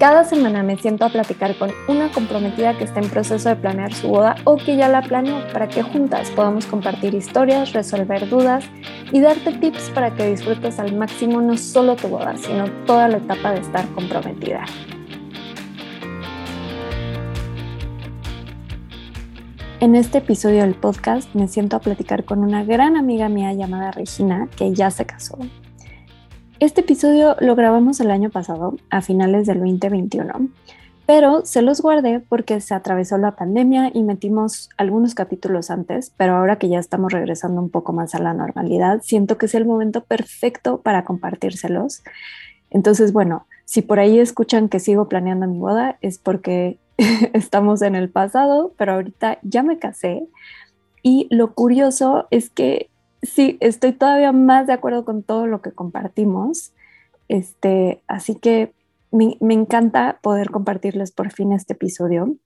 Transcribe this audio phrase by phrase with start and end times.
[0.00, 3.92] Cada semana me siento a platicar con una comprometida que está en proceso de planear
[3.92, 8.64] su boda o que ya la planeó para que juntas podamos compartir historias, resolver dudas
[9.12, 13.18] y darte tips para que disfrutes al máximo no solo tu boda, sino toda la
[13.18, 14.64] etapa de estar comprometida.
[19.80, 23.90] En este episodio del podcast me siento a platicar con una gran amiga mía llamada
[23.90, 25.36] Regina, que ya se casó.
[26.60, 30.50] Este episodio lo grabamos el año pasado, a finales del 2021,
[31.06, 36.36] pero se los guardé porque se atravesó la pandemia y metimos algunos capítulos antes, pero
[36.36, 39.64] ahora que ya estamos regresando un poco más a la normalidad, siento que es el
[39.64, 42.02] momento perfecto para compartírselos.
[42.68, 46.78] Entonces, bueno, si por ahí escuchan que sigo planeando mi boda, es porque
[47.32, 50.28] estamos en el pasado, pero ahorita ya me casé.
[51.02, 52.90] Y lo curioso es que
[53.22, 56.72] sí, estoy todavía más de acuerdo con todo lo que compartimos.
[57.28, 58.72] Este, así que
[59.12, 62.36] me, encanta poder compartirles por fin este episodio.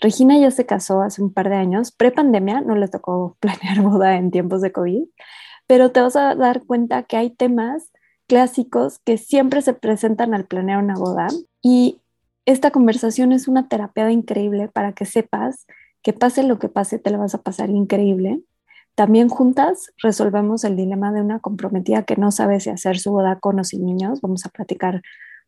[0.00, 4.16] Regina ya se casó hace un par de años, pre-pandemia, no le tocó planear boda
[4.16, 5.04] en tiempos de COVID,
[5.66, 7.90] pero te vas a dar cuenta que hay temas
[8.26, 11.28] clásicos que siempre se presentan al planear una boda
[11.62, 12.00] y
[12.46, 15.66] esta conversación es una terapia increíble para que sepas
[16.02, 18.40] que pase lo que pase, te la vas a pasar increíble
[19.00, 23.40] también juntas resolvemos el dilema de una comprometida que no sabe si hacer su boda
[23.40, 24.20] con o sin niños.
[24.20, 25.00] Vamos a platicar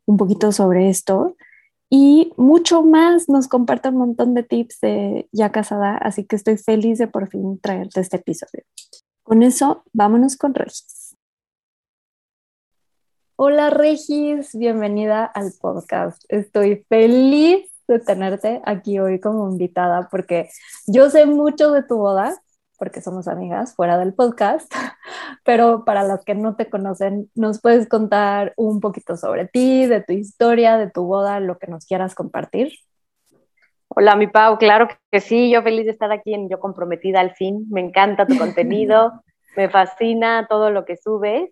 [0.07, 1.35] un poquito sobre esto.
[1.87, 6.57] Y mucho más nos comparte un montón de tips de ya casada, así que estoy
[6.57, 8.63] feliz de por fin traerte este episodio.
[9.21, 11.15] Con eso, vámonos con Regis.
[13.35, 16.23] Hola Regis, bienvenida al podcast.
[16.27, 20.49] Estoy feliz de tenerte aquí hoy como invitada porque
[20.87, 22.35] yo sé mucho de tu boda,
[22.83, 24.69] porque somos amigas fuera del podcast,
[25.45, 30.01] pero para las que no te conocen, ¿nos puedes contar un poquito sobre ti, de
[30.01, 32.73] tu historia, de tu boda, lo que nos quieras compartir?
[33.87, 37.33] Hola, mi Pau, claro que sí, yo feliz de estar aquí en Yo Comprometida al
[37.35, 39.23] fin, me encanta tu contenido,
[39.55, 41.51] me fascina todo lo que subes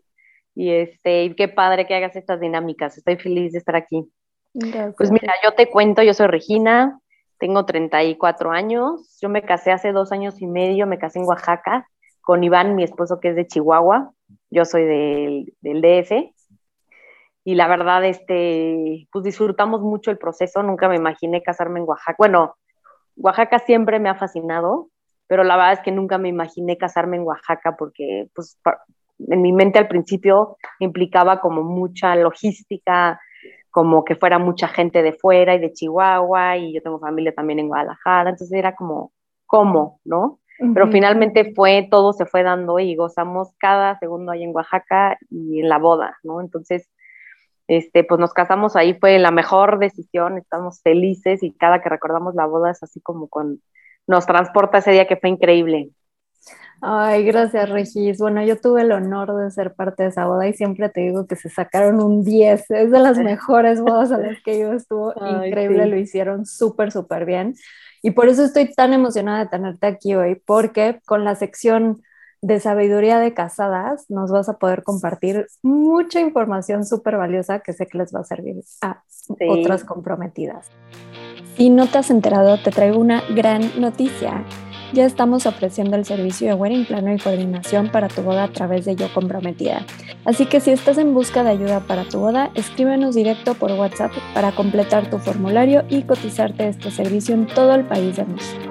[0.54, 4.04] y este, y qué padre que hagas estas dinámicas, estoy feliz de estar aquí.
[4.98, 7.00] Pues mira, yo te cuento, yo soy Regina,
[7.42, 11.88] tengo 34 años, yo me casé hace dos años y medio, me casé en Oaxaca
[12.22, 14.12] con Iván, mi esposo que es de Chihuahua,
[14.52, 16.36] yo soy del, del DF,
[17.44, 22.16] y la verdad, este, pues disfrutamos mucho el proceso, nunca me imaginé casarme en Oaxaca,
[22.20, 22.58] bueno,
[23.16, 24.90] Oaxaca siempre me ha fascinado,
[25.26, 28.60] pero la verdad es que nunca me imaginé casarme en Oaxaca porque, pues,
[29.18, 33.20] en mi mente al principio implicaba como mucha logística,
[33.72, 37.60] como que fuera mucha gente de fuera y de Chihuahua, y yo tengo familia también
[37.60, 39.12] en Guadalajara, entonces era como,
[39.46, 40.00] ¿cómo?
[40.04, 40.40] ¿No?
[40.76, 45.60] Pero finalmente fue, todo se fue dando y gozamos cada segundo ahí en Oaxaca y
[45.60, 46.40] en la boda, ¿no?
[46.40, 46.88] Entonces,
[47.68, 52.36] este, pues nos casamos ahí, fue la mejor decisión, estamos felices y cada que recordamos
[52.36, 53.62] la boda es así como con,
[54.06, 55.90] nos transporta ese día que fue increíble.
[56.84, 58.18] Ay, gracias, Regis.
[58.18, 61.28] Bueno, yo tuve el honor de ser parte de esa boda y siempre te digo
[61.28, 62.72] que se sacaron un 10.
[62.72, 65.14] Es de las mejores bodas a las que yo estuvo
[65.46, 67.54] increíble, lo hicieron súper, súper bien.
[68.02, 72.02] Y por eso estoy tan emocionada de tenerte aquí hoy, porque con la sección
[72.42, 77.86] de sabiduría de casadas nos vas a poder compartir mucha información súper valiosa que sé
[77.86, 79.04] que les va a servir a
[79.48, 80.72] otras comprometidas.
[81.56, 84.44] Si no te has enterado, te traigo una gran noticia
[84.94, 88.86] ya estamos ofreciendo el servicio de wedding plano y coordinación para tu boda a través
[88.86, 89.86] de Yo Comprometida.
[90.26, 94.12] Así que si estás en busca de ayuda para tu boda, escríbenos directo por WhatsApp
[94.34, 98.62] para completar tu formulario y cotizarte este servicio en todo el país de México.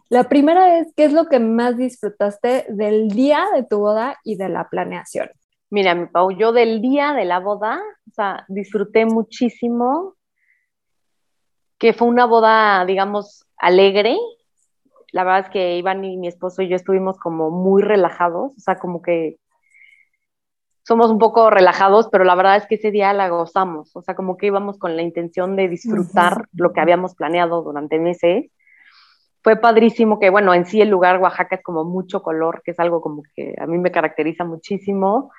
[0.10, 4.36] la primera es, ¿qué es lo que más disfrutaste del día de tu boda y
[4.36, 5.30] de la planeación?
[5.70, 10.16] Mira, mi Pau, yo del día de la boda, o sea, disfruté muchísimo,
[11.78, 14.18] que fue una boda, digamos, alegre,
[15.12, 18.60] la verdad es que Iván y mi esposo y yo estuvimos como muy relajados, o
[18.60, 19.38] sea, como que
[20.84, 24.16] somos un poco relajados, pero la verdad es que ese día la gozamos, o sea,
[24.16, 28.50] como que íbamos con la intención de disfrutar lo que habíamos planeado durante meses.
[29.44, 32.80] Fue padrísimo que, bueno, en sí el lugar Oaxaca es como mucho color, que es
[32.80, 35.32] algo como que a mí me caracteriza muchísimo.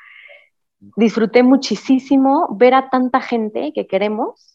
[0.97, 4.55] Disfruté muchísimo ver a tanta gente que queremos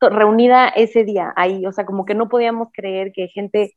[0.00, 3.74] reunida ese día ahí, o sea, como que no podíamos creer que gente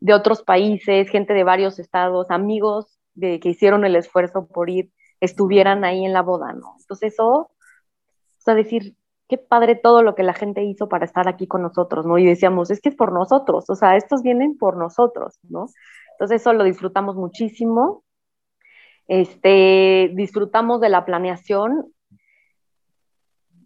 [0.00, 4.92] de otros países, gente de varios estados, amigos de que hicieron el esfuerzo por ir,
[5.20, 6.76] estuvieran ahí en la boda, ¿no?
[6.78, 7.50] Entonces eso, o
[8.38, 8.94] sea, decir,
[9.28, 12.18] qué padre todo lo que la gente hizo para estar aquí con nosotros, ¿no?
[12.18, 15.66] Y decíamos, es que es por nosotros, o sea, estos vienen por nosotros, ¿no?
[16.12, 18.04] Entonces eso lo disfrutamos muchísimo.
[19.06, 21.92] Este, disfrutamos de la planeación,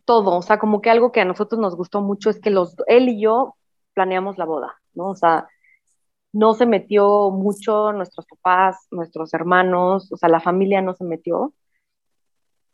[0.05, 2.77] todo, o sea, como que algo que a nosotros nos gustó mucho es que los,
[2.87, 3.57] él y yo
[3.95, 5.11] planeamos la boda, ¿no?
[5.11, 5.49] O sea,
[6.33, 11.53] no se metió mucho nuestros papás, nuestros hermanos, o sea, la familia no se metió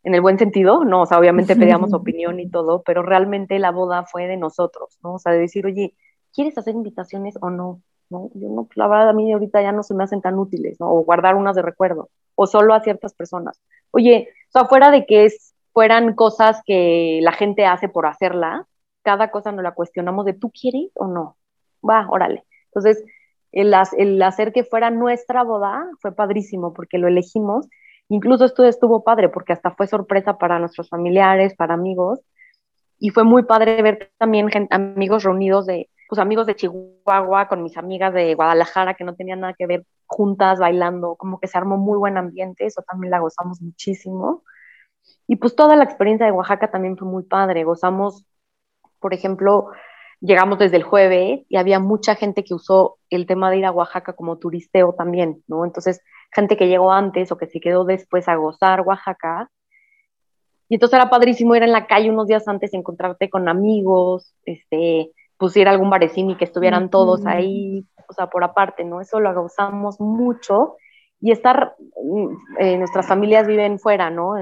[0.02, 3.70] en el buen sentido, no, o sea, obviamente pedíamos opinión y todo, pero realmente la
[3.70, 5.14] boda fue de nosotros, ¿no?
[5.14, 5.94] O sea, de decir, oye,
[6.32, 7.82] ¿quieres hacer invitaciones o no?
[8.10, 8.30] ¿No?
[8.34, 10.90] Yo no, la verdad a mí ahorita ya no se me hacen tan útiles, ¿no?
[10.90, 13.60] O guardar unas de recuerdo, o solo a ciertas personas.
[13.90, 18.66] Oye, o sea, fuera de que es, fueran cosas que la gente hace por hacerla,
[19.02, 21.36] cada cosa nos la cuestionamos de, ¿tú quieres o no?
[21.88, 22.44] Va, órale.
[22.66, 23.04] Entonces,
[23.52, 27.66] el, el, hacer que fuera nuestra boda fue padrísimo porque lo elegimos.
[28.08, 32.20] Incluso esto estuvo padre porque hasta fue sorpresa para nuestros familiares, para amigos.
[32.99, 37.76] Y fue muy padre ver también amigos reunidos de, pues amigos de Chihuahua con mis
[37.76, 41.76] amigas de Guadalajara que no tenían nada que ver juntas bailando, como que se armó
[41.76, 44.43] muy buen ambiente, eso también la gozamos muchísimo.
[45.26, 48.25] Y pues toda la experiencia de Oaxaca también fue muy padre, gozamos,
[49.00, 49.70] por ejemplo,
[50.20, 53.73] llegamos desde el jueves y había mucha gente que usó el tema de ir a
[53.73, 55.65] Oaxaca como turisteo también, ¿no?
[55.65, 56.00] Entonces,
[56.32, 59.50] gente que llegó antes o que se quedó después a gozar Oaxaca.
[60.69, 65.12] Y entonces era padrísimo ir en la calle unos días antes, encontrarte con amigos, este,
[65.38, 69.00] pues ir a algún barecín y que estuvieran todos ahí, o sea, por aparte, ¿no?
[69.00, 70.76] Eso lo gozamos mucho.
[71.20, 72.29] Y estar, mm,
[72.61, 74.35] eh, nuestras familias viven fuera, ¿no?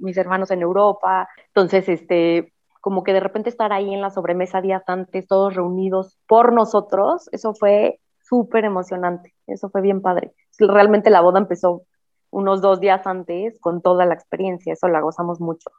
[0.00, 2.51] mis hermanos en Europa, entonces, este,
[2.82, 7.28] como que de repente estar ahí en la sobremesa días antes, todos reunidos por nosotros,
[7.30, 10.34] eso fue súper emocionante, eso fue bien padre.
[10.58, 11.84] Realmente la boda empezó
[12.30, 15.70] unos dos días antes con toda la experiencia, eso la gozamos mucho.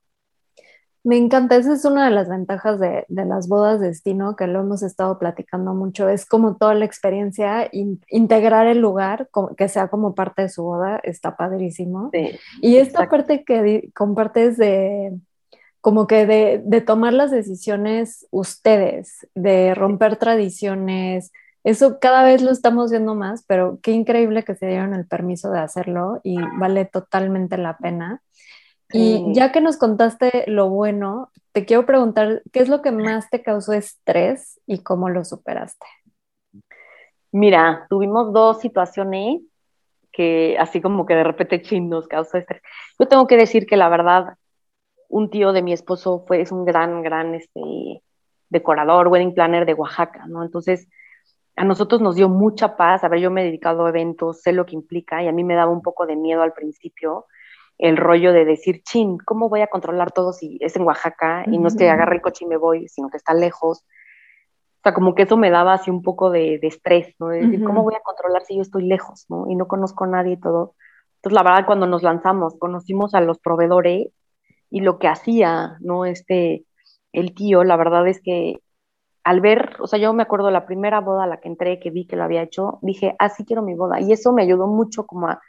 [1.04, 4.48] Me encanta, esa es una de las ventajas de, de, las bodas de destino, que
[4.48, 7.70] lo hemos estado platicando mucho, es como toda la experiencia,
[8.08, 9.28] integrar el lugar,
[9.58, 12.10] que sea como parte de su boda, está padrísimo.
[12.62, 15.20] y esta parte que compartes de,
[15.83, 21.33] como que de, tomar las decisiones ustedes, de romper tradiciones.
[21.65, 25.51] Eso cada vez lo estamos viendo más, pero qué increíble que se dieron el permiso
[25.51, 28.21] de hacerlo y vale totalmente la pena.
[28.94, 33.30] Y ya que nos contaste lo bueno, te quiero preguntar, ¿qué es lo que más
[33.30, 35.85] te causó estrés y cómo lo superaste?
[37.33, 39.41] Mira, tuvimos dos situaciones
[40.13, 42.62] que así como que de repente chin nos causó estrés.
[42.97, 44.38] Yo tengo que decir que la verdad
[45.10, 48.02] un tío de mi esposo fue, es un gran, gran este,
[48.50, 50.44] decorador, wedding planner de Oaxaca, ¿no?
[50.44, 50.88] Entonces,
[51.56, 53.04] a nosotros nos dio mucha paz.
[53.04, 55.44] A ver, yo me he dedicado a eventos, sé lo que implica y a mí
[55.44, 57.26] me daba un poco de miedo al principio
[57.78, 61.57] el rollo de decir, chin, ¿cómo voy a controlar todo si es en Oaxaca y
[61.57, 63.80] no es que agarre el coche y me voy, sino que está lejos?
[63.80, 67.30] O sea, como que eso me daba así un poco de, estrés, ¿no?
[67.30, 69.50] De decir, ¿cómo voy a controlar si yo estoy lejos, ¿no?
[69.50, 70.76] Y no conozco a nadie y todo.
[71.16, 74.10] Entonces, la verdad, cuando nos lanzamos, conocimos a los proveedores
[74.73, 76.03] y lo que hacía, ¿no?
[76.03, 76.65] Este,
[77.11, 78.59] el tío, la verdad es que
[79.23, 81.92] al ver, o sea, yo me acuerdo la primera boda a la que entré, que
[81.92, 84.01] vi que lo había hecho, dije, así quiero mi boda.
[84.01, 85.39] Y eso me ayudó mucho como a,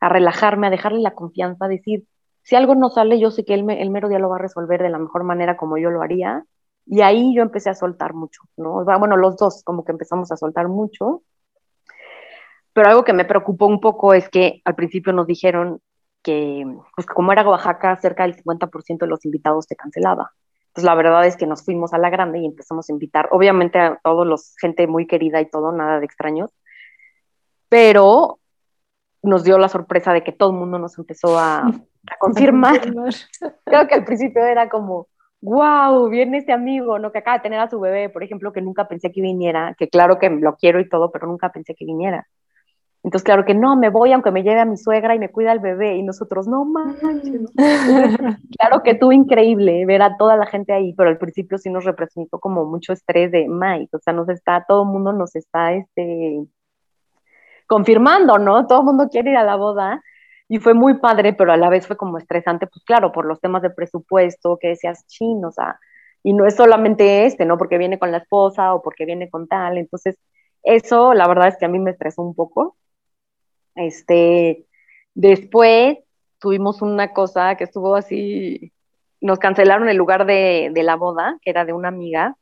[0.00, 2.04] relajarme, a dejarle la confianza, a decir,
[2.42, 4.80] si algo no sale, yo sé que él el mero día lo va a resolver
[4.80, 6.44] de la mejor manera como yo lo haría.
[6.86, 8.84] Y ahí yo empecé a soltar mucho, ¿no?
[8.84, 11.22] Bueno, los dos como que empezamos a soltar mucho.
[12.72, 15.80] Pero algo que me preocupó un poco es que al principio nos dijeron,
[16.22, 20.32] que, pues como era Oaxaca, cerca del 50% de los invitados te cancelaba.
[20.68, 23.78] Entonces la verdad es que nos fuimos a la grande y empezamos a invitar, obviamente
[23.78, 26.50] a todos los, gente muy querida y todo, nada de extraños,
[27.68, 28.38] pero
[29.22, 31.72] nos dio la sorpresa de que todo el mundo nos empezó a, a
[32.20, 32.80] confirmar.
[33.64, 35.08] Creo que al principio era como,
[35.40, 37.12] wow, viene este amigo, ¿no?
[37.12, 39.88] Que acaba de tener a su bebé, por ejemplo, que nunca pensé que viniera, que
[39.88, 42.28] claro que lo quiero y todo, pero nunca pensé que viniera.
[43.08, 45.50] Entonces, claro que no, me voy aunque me lleve a mi suegra y me cuida
[45.50, 45.96] al bebé.
[45.96, 47.40] Y nosotros, no manches.
[48.58, 51.86] claro que tú increíble ver a toda la gente ahí, pero al principio sí nos
[51.86, 53.96] representó como mucho estrés de Mike.
[53.96, 56.44] O sea, nos está, todo el mundo nos está este,
[57.66, 58.66] confirmando, ¿no?
[58.66, 60.02] Todo el mundo quiere ir a la boda.
[60.46, 63.40] Y fue muy padre, pero a la vez fue como estresante, pues claro, por los
[63.40, 65.80] temas de presupuesto, que decías chin, o sea,
[66.22, 67.56] y no es solamente este, ¿no?
[67.56, 69.78] Porque viene con la esposa o porque viene con tal.
[69.78, 70.18] Entonces,
[70.62, 72.76] eso la verdad es que a mí me estresó un poco
[73.78, 74.66] este,
[75.14, 75.98] después
[76.38, 78.72] tuvimos una cosa que estuvo así,
[79.20, 82.36] nos cancelaron el lugar de, la boda, que era de una amiga,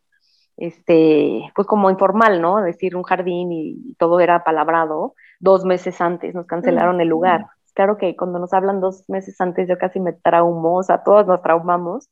[0.57, 2.63] este, pues como informal, ¿no?
[2.63, 7.47] Decir un jardín y todo era palabrado, dos meses antes nos cancelaron el lugar.
[7.75, 11.27] Claro que cuando nos hablan dos meses antes yo casi me traumo, o sea, todos
[11.27, 12.09] nos traumamos.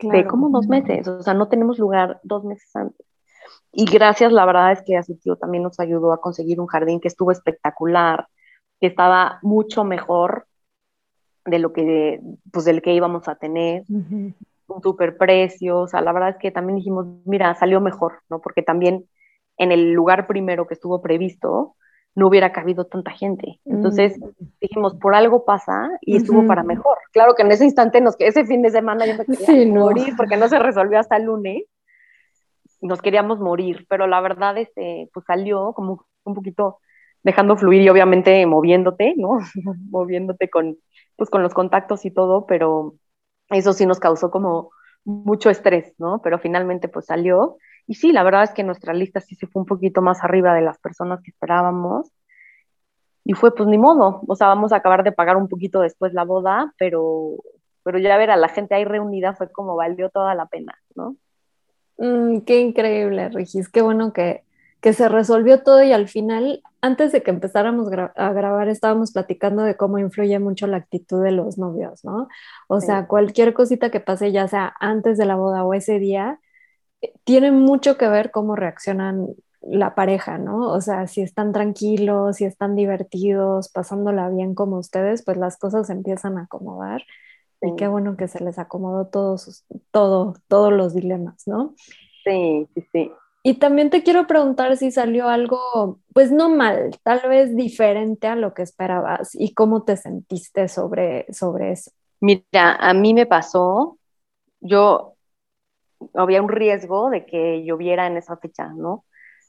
[0.00, 3.06] De como dos meses, o sea, no tenemos lugar dos meses antes.
[3.70, 6.66] Y gracias, la verdad es que a su tío también nos ayudó a conseguir un
[6.66, 8.26] jardín que estuvo espectacular,
[8.82, 10.48] que estaba mucho mejor
[11.44, 12.20] de lo que,
[12.52, 14.34] pues del que íbamos a tener, un
[14.82, 18.40] super precio, o sea, la verdad es que también dijimos, mira, salió mejor, ¿no?
[18.40, 19.08] Porque también
[19.56, 21.76] en el lugar primero que estuvo previsto,
[22.16, 23.60] no hubiera cabido tanta gente.
[23.64, 24.18] Entonces
[24.60, 26.98] dijimos, por algo pasa y estuvo para mejor.
[27.12, 30.36] Claro que en ese instante, nos, ese fin de semana yo me quería morir porque
[30.36, 31.62] no se resolvió hasta el lunes.
[32.80, 36.80] Nos queríamos morir, pero la verdad, este, pues salió como un poquito
[37.22, 39.38] dejando fluir y obviamente moviéndote, ¿no?
[39.90, 40.76] moviéndote con,
[41.16, 42.94] pues, con los contactos y todo, pero
[43.50, 44.70] eso sí nos causó como
[45.04, 46.20] mucho estrés, ¿no?
[46.22, 47.56] Pero finalmente pues salió.
[47.86, 50.54] Y sí, la verdad es que nuestra lista sí se fue un poquito más arriba
[50.54, 52.10] de las personas que esperábamos.
[53.24, 56.12] Y fue pues ni modo, o sea, vamos a acabar de pagar un poquito después
[56.12, 57.36] la boda, pero,
[57.84, 61.16] pero ya ver a la gente ahí reunida fue como valió toda la pena, ¿no?
[61.98, 64.42] Mm, qué increíble, Regis, qué bueno que,
[64.80, 69.62] que se resolvió todo y al final, antes de que empezáramos a grabar, estábamos platicando
[69.62, 72.28] de cómo influye mucho la actitud de los novios, ¿no?
[72.68, 76.40] O sea, cualquier cosita que pase, ya sea antes de la boda o ese día,
[77.02, 79.28] eh, tiene mucho que ver cómo reaccionan
[79.62, 80.70] la pareja, ¿no?
[80.72, 85.86] O sea, si están tranquilos, si están divertidos, pasándola bien como ustedes, pues las cosas
[85.86, 87.02] se empiezan a acomodar.
[87.60, 91.74] Y qué bueno que se les acomodó todos, todo, todos los dilemas, ¿no?
[92.24, 93.12] Sí, sí, sí.
[93.44, 98.36] Y también te quiero preguntar si salió algo, pues no mal, tal vez diferente a
[98.36, 101.90] lo que esperabas y cómo te sentiste sobre, sobre eso.
[102.20, 103.98] Mira, a mí me pasó,
[104.60, 105.16] yo,
[106.14, 109.04] había un riesgo de que lloviera en esa fecha, ¿no?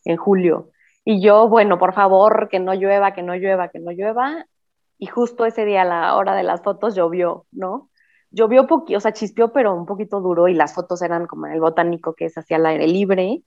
[0.06, 0.72] En julio.
[1.06, 4.48] Y yo, bueno, por favor, que no llueva, que no llueva, que no llueva.
[4.98, 7.92] Y justo ese día, a la hora de las fotos, llovió, ¿no?
[8.32, 11.54] Llovió poquito, o sea, chispeó, pero un poquito duro y las fotos eran como en
[11.54, 13.44] el botánico que es hacia el aire libre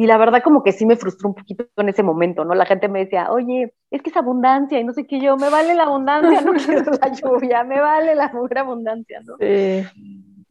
[0.00, 2.54] y la verdad como que sí me frustró un poquito en ese momento, ¿no?
[2.54, 5.50] La gente me decía, oye, es que es abundancia y no sé qué yo, me
[5.50, 9.36] vale la abundancia, no quiero la lluvia, me vale la pura abundancia, ¿no?
[9.38, 9.84] Sí.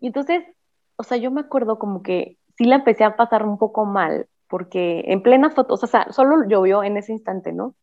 [0.01, 0.43] Y entonces,
[0.97, 4.27] o sea, yo me acuerdo como que sí la empecé a pasar un poco mal,
[4.47, 7.73] porque en plena foto, o sea, solo llovió en ese instante, ¿no?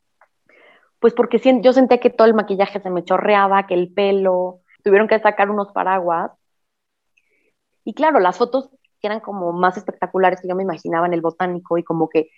[1.00, 5.08] Pues porque yo sentía que todo el maquillaje se me chorreaba, que el pelo, tuvieron
[5.08, 6.30] que sacar unos paraguas.
[7.82, 8.70] Y claro, las fotos
[9.02, 12.30] eran como más espectaculares que yo me imaginaba en el botánico y como que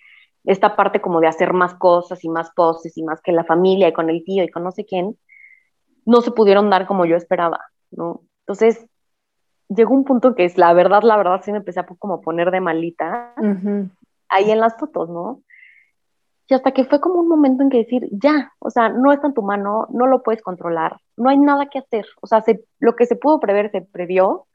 [0.45, 3.87] esta parte como de hacer más cosas y más poses y más que la familia
[3.87, 5.17] y con el tío y con no sé quién,
[6.05, 7.59] no se pudieron dar como yo esperaba,
[7.91, 8.21] ¿no?
[8.41, 8.87] Entonces,
[9.67, 12.51] llegó un punto que es la verdad, la verdad, sí me empecé a como poner
[12.51, 13.33] de malita
[14.27, 15.41] ahí en las fotos, ¿no?
[16.47, 19.27] Y hasta que fue como un momento en que decir, ya, o sea, no está
[19.27, 22.43] en tu mano, no lo puedes controlar, no hay nada que hacer, o sea,
[22.79, 24.47] lo que se pudo prever se previó,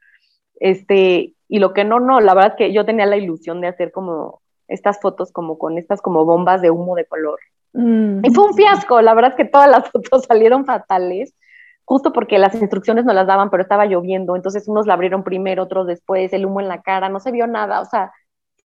[0.59, 3.67] este, y lo que no, no, la verdad es que yo tenía la ilusión de
[3.67, 7.39] hacer como estas fotos como con estas como bombas de humo de color.
[7.73, 8.25] Mm.
[8.25, 11.35] Y fue un fiasco, la verdad es que todas las fotos salieron fatales,
[11.83, 15.63] justo porque las instrucciones no las daban, pero estaba lloviendo, entonces unos la abrieron primero,
[15.63, 18.11] otros después, el humo en la cara, no se vio nada, o sea,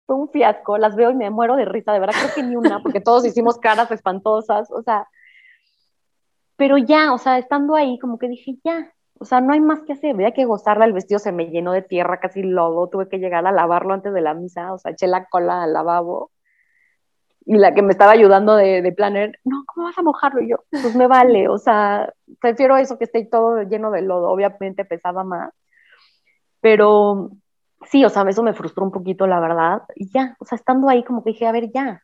[0.06, 2.56] fue un fiasco, las veo y me muero de risa, de verdad creo que ni
[2.56, 5.08] una, porque todos hicimos caras espantosas, o sea,
[6.58, 9.82] pero ya, o sea, estando ahí, como que dije, ya, o sea, no hay más
[9.82, 13.10] que hacer, había que gozarla, el vestido se me llenó de tierra, casi lodo, tuve
[13.10, 16.32] que llegar a lavarlo antes de la misa, o sea, eché la cola al lavabo.
[17.46, 20.42] Y la que me estaba ayudando de, de planner, no, ¿cómo vas a mojarlo?
[20.42, 24.30] Y yo, pues me vale, o sea, prefiero eso que esté todo lleno de lodo,
[24.30, 25.54] obviamente pesaba más.
[26.62, 27.32] Pero
[27.90, 29.84] sí, o sea, eso me frustró un poquito, la verdad.
[29.96, 32.04] Y ya, o sea, estando ahí como que dije, a ver, ya,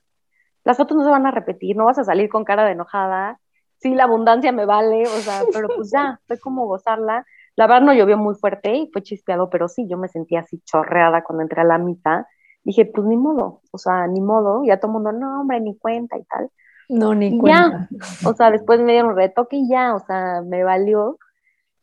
[0.63, 3.39] las fotos no se van a repetir, no vas a salir con cara de enojada,
[3.83, 7.25] sí, la abundancia me vale, o sea, pero pues ya, fue como gozarla.
[7.55, 10.59] La verdad no llovió muy fuerte y fue chispeado, pero sí, yo me sentía así
[10.65, 12.25] chorreada cuando entré a la mitad.
[12.63, 15.77] Dije, pues ni modo, o sea, ni modo, ya todo el mundo, no, hombre, ni
[15.77, 16.49] cuenta y tal.
[16.87, 17.89] No, ni cuenta.
[17.91, 21.19] Ya, o sea, después me dieron retoque y ya, o sea, me valió.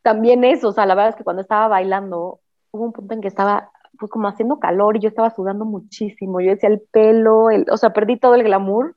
[0.01, 2.39] También eso, o sea, la verdad es que cuando estaba bailando,
[2.71, 6.41] hubo un punto en que estaba pues como haciendo calor y yo estaba sudando muchísimo.
[6.41, 8.95] Yo decía el pelo, el, o sea, perdí todo el glamour,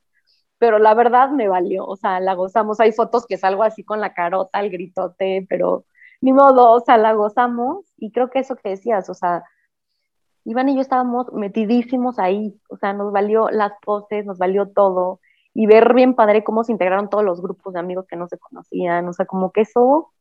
[0.65, 2.79] pero la verdad me valió, o sea, la gozamos.
[2.79, 5.85] Hay fotos que salgo así con la carota, el gritote, pero
[6.21, 9.43] ni modo, o sea, la gozamos y creo que eso que decías, o sea,
[10.43, 15.19] Iván y yo estábamos metidísimos ahí, o sea, nos valió las poses, nos valió todo
[15.53, 18.39] y ver bien padre cómo se integraron todos los grupos de amigos que no se
[18.39, 20.13] conocían, o sea, como que eso,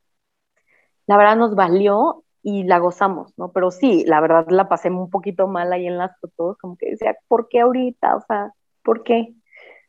[1.07, 3.51] la verdad nos valió y la gozamos, ¿no?
[3.53, 6.91] Pero sí, la verdad la pasé un poquito mal ahí en las fotos, como que
[6.91, 8.17] decía, ¿por qué ahorita?
[8.17, 9.35] O sea, ¿por qué?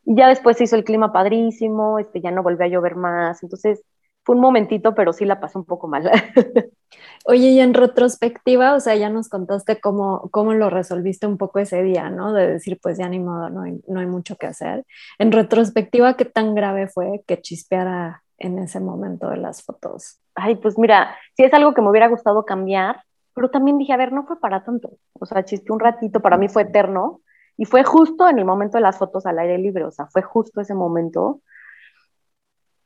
[0.06, 3.44] Y ya después se hizo el clima padrísimo, este, ya no volvió a llover más,
[3.44, 3.84] entonces
[4.26, 6.10] fue un momentito, pero sí la pasé un poco mal.
[7.26, 11.60] Oye, y en retrospectiva, o sea, ya nos contaste cómo, cómo lo resolviste un poco
[11.60, 12.34] ese día, ¿no?
[12.34, 14.84] De decir, pues ya ni modo, no hay, no hay mucho que hacer.
[15.20, 20.20] En retrospectiva, ¿qué tan grave fue que chispeara en ese momento de las fotos?
[20.34, 23.04] Ay, pues mira, sí es algo que me hubiera gustado cambiar,
[23.36, 24.98] pero también dije, a ver, no fue para tanto.
[25.14, 27.22] O sea, chispeé un ratito, para mí fue eterno.
[27.58, 30.22] Y fue justo en el momento de las fotos al aire libre, o sea, fue
[30.22, 31.42] justo ese momento.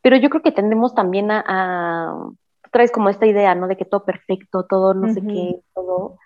[0.01, 2.31] Pero yo creo que tendemos también a, a
[2.71, 3.67] traes como esta idea, ¿no?
[3.67, 6.17] De que todo perfecto, todo no sé qué, todo.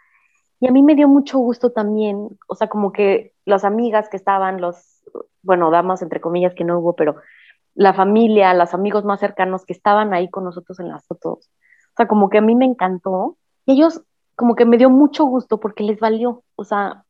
[0.60, 4.18] Y a mí me dio mucho gusto también, o sea, como que las amigas que
[4.18, 5.04] estaban, los,
[5.42, 7.18] bueno, damas entre comillas que no hubo, pero
[7.76, 11.50] la familia, los amigos más cercanos que estaban ahí con nosotros en las fotos.
[11.94, 13.38] O sea, como que a mí me encantó.
[13.66, 14.02] Y ellos,
[14.36, 16.44] como que me dio mucho gusto porque les valió.
[16.56, 17.03] O sea,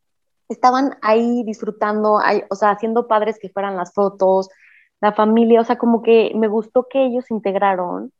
[0.49, 2.19] estaban ahí disfrutando,
[2.49, 4.49] o sea, haciendo padres que fueran las fotos,
[5.01, 8.11] la familia, o sea, como que me gustó que ellos integraron.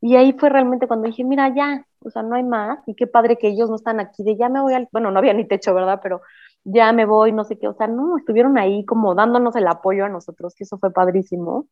[0.00, 2.78] Y ahí fue realmente cuando dije, mira, ya, o sea, no hay más.
[2.86, 5.18] Y qué padre que ellos no están aquí, de ya me voy al, bueno, no
[5.18, 6.00] había ni techo, ¿verdad?
[6.02, 6.22] Pero
[6.64, 10.04] ya me voy, no sé qué, o sea, no, estuvieron ahí como dándonos el apoyo
[10.04, 11.66] a nosotros, que eso fue padrísimo.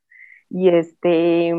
[0.50, 1.52] Y este,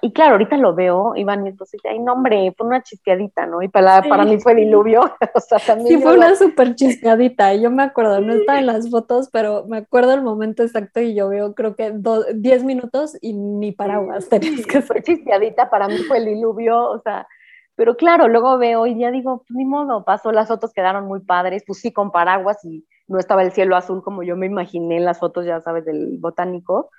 [0.00, 3.62] y claro, ahorita lo veo, Iván, y entonces, ay, no, hombre, fue una chispeadita, ¿no?
[3.62, 5.00] Y para, para mí fue diluvio.
[5.34, 7.54] o sea, también sí, fue una súper chispeadita.
[7.54, 11.14] Yo me acuerdo, no está en las fotos, pero me acuerdo el momento exacto y
[11.14, 11.92] yo veo, creo que
[12.32, 17.00] 10 minutos y ni paraguas tenías que Fue chispeadita, para mí fue el diluvio, o
[17.00, 17.26] sea,
[17.74, 21.20] pero claro, luego veo y ya digo, pues ni modo, pasó, las fotos quedaron muy
[21.20, 24.96] padres, pues sí, con paraguas y no estaba el cielo azul como yo me imaginé
[24.96, 26.90] en las fotos, ya sabes, del botánico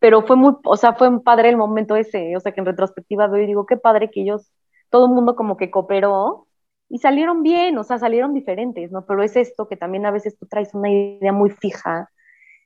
[0.00, 2.66] pero fue muy, o sea, fue un padre el momento ese, o sea, que en
[2.66, 4.50] retrospectiva veo y digo, qué padre que ellos,
[4.90, 6.48] todo el mundo como que cooperó
[6.88, 9.06] y salieron bien, o sea, salieron diferentes, ¿no?
[9.06, 12.10] Pero es esto que también a veces tú traes una idea muy fija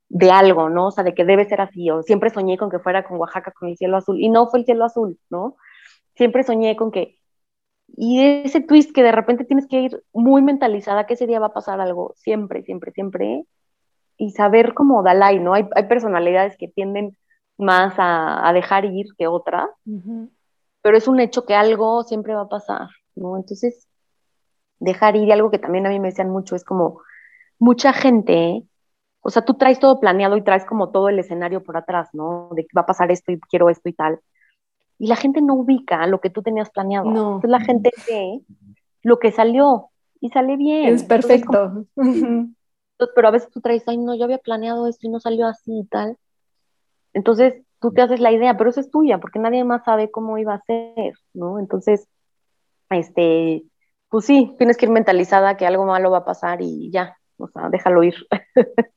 [0.09, 0.87] de algo, ¿no?
[0.89, 3.53] O sea, de que debe ser así, o siempre soñé con que fuera con Oaxaca,
[3.53, 5.57] con el cielo azul, y no fue el cielo azul, ¿no?
[6.17, 7.19] Siempre soñé con que,
[7.97, 11.49] y ese twist que de repente tienes que ir muy mentalizada que ese día va
[11.49, 13.45] a pasar algo, siempre, siempre, siempre,
[14.17, 15.55] y saber cómo Dalai, ¿no?
[15.55, 17.17] Hay, hay personalidades que tienden
[17.59, 19.71] más a, dejar ir que otra,
[20.83, 23.37] pero es un hecho que algo siempre va a pasar, ¿no?
[23.37, 23.87] Entonces,
[24.79, 27.01] dejar ir y algo que también a mí me decían mucho es como
[27.59, 28.65] mucha gente,
[29.21, 32.51] o sea, tú traes todo planeado y traes como todo el escenario por atrás, ¿no?
[32.55, 34.21] De que va a pasar esto y quiero esto y tal.
[34.99, 37.11] Y la gente no ubica lo que tú tenías planeado.
[37.11, 37.27] No.
[37.37, 38.41] Entonces la gente ve
[39.03, 39.91] lo que salió
[40.21, 40.95] y sale bien.
[40.95, 41.87] Es perfecto.
[43.15, 45.81] pero a veces tú traes, ay, no, yo había planeado esto y no salió así
[45.81, 46.17] y tal.
[47.15, 50.37] Entonces, tú te haces la idea, pero eso es tuya, porque nadie más sabe cómo
[50.39, 51.59] iba a ser, ¿no?
[51.59, 52.09] Entonces,
[52.91, 53.63] este,
[54.09, 57.49] pues sí, tienes que ir mentalizada que algo malo va a pasar y ya, o
[57.49, 58.15] sea, déjalo ir.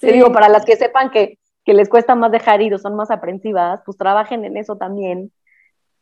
[0.00, 2.96] Te digo, para las que sepan que, que les cuesta más dejar ir o son
[2.96, 5.32] más aprensivas, pues trabajen en eso también,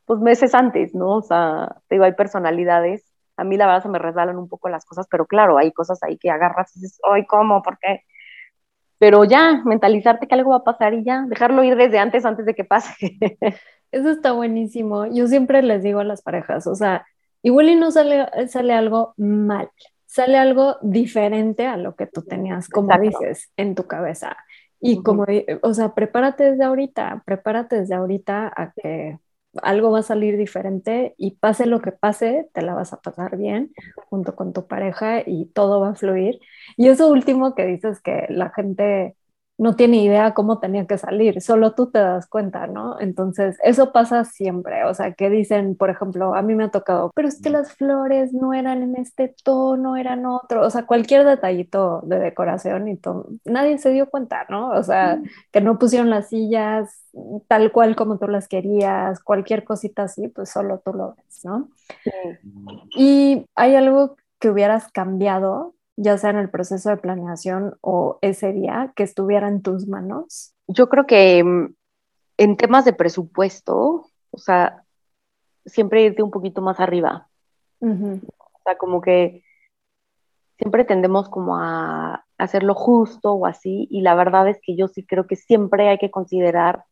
[0.04, 1.16] pues meses antes, ¿no?
[1.16, 3.04] O sea, te digo, hay personalidades,
[3.36, 6.02] a mí la verdad se me resbalan un poco las cosas, pero claro, hay cosas
[6.02, 7.62] ahí que agarras y dices, ay, ¿cómo?
[7.62, 8.04] ¿Por qué?
[9.00, 12.44] Pero ya, mentalizarte que algo va a pasar y ya, dejarlo ir desde antes, antes
[12.44, 12.92] de que pase.
[13.90, 15.06] Eso está buenísimo.
[15.06, 17.06] Yo siempre les digo a las parejas, o sea,
[17.42, 19.70] igual y no sale, sale algo mal,
[20.04, 24.36] sale algo diferente a lo que tú tenías, como dices, en tu cabeza.
[24.82, 25.24] Y como,
[25.62, 29.18] o sea, prepárate desde ahorita, prepárate desde ahorita a que
[29.62, 33.36] algo va a salir diferente y pase lo que pase, te la vas a pasar
[33.36, 33.72] bien
[34.08, 36.40] junto con tu pareja y todo va a fluir.
[36.76, 39.16] Y eso último que dices que la gente
[39.60, 42.98] no tiene idea cómo tenía que salir, solo tú te das cuenta, ¿no?
[42.98, 47.10] Entonces, eso pasa siempre, o sea, que dicen, por ejemplo, a mí me ha tocado,
[47.14, 51.26] pero es que las flores no eran en este tono, eran otro, o sea, cualquier
[51.26, 54.70] detallito de decoración y todo, nadie se dio cuenta, ¿no?
[54.70, 55.20] O sea,
[55.52, 56.88] que no pusieron las sillas
[57.46, 61.68] tal cual como tú las querías, cualquier cosita así, pues solo tú lo ves, ¿no?
[62.96, 68.52] Y hay algo que hubieras cambiado ya sea en el proceso de planeación o ese
[68.52, 70.54] día, que estuviera en tus manos?
[70.66, 71.74] Yo creo que mm,
[72.38, 74.84] en temas de presupuesto, o sea,
[75.66, 77.28] siempre irte un poquito más arriba.
[77.80, 79.42] O sea, como que
[80.58, 85.04] siempre tendemos como a hacerlo justo o así, y la verdad es que yo sí
[85.04, 86.84] creo que siempre hay que considerar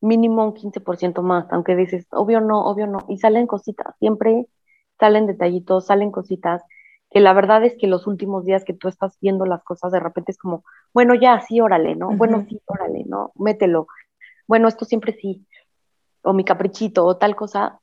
[0.00, 4.46] mínimo un 15% más, aunque dices, obvio no, obvio no, y salen cositas, siempre
[4.98, 6.62] salen detallitos, salen cositas,
[7.10, 10.00] que la verdad es que los últimos días que tú estás viendo las cosas, de
[10.00, 12.10] repente es como, bueno, ya, sí, órale, ¿no?
[12.16, 13.32] Bueno, sí, órale, ¿no?
[13.34, 13.88] Mételo.
[14.46, 15.46] Bueno, esto siempre sí,
[16.22, 17.80] o mi caprichito, o tal cosa.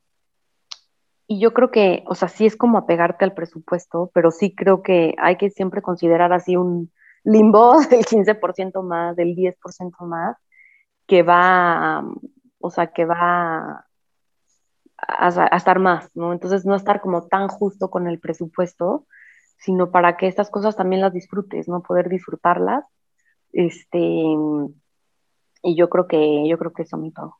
[1.28, 4.82] Y yo creo que, o sea, sí es como apegarte al presupuesto, pero sí creo
[4.82, 6.92] que hay que siempre considerar así un
[7.26, 10.38] limbo del 15% más, del 10% más,
[11.06, 12.06] que va,
[12.60, 13.86] o sea, que va
[14.98, 16.34] a, estar más, ¿no?
[16.34, 19.06] Entonces no estar como tan justo con el presupuesto,
[19.58, 21.82] sino para que estas cosas también las disfrutes, ¿no?
[21.82, 22.86] Poder disfrutarlas.
[23.54, 27.38] Este, y yo creo que, yo creo que eso me pago.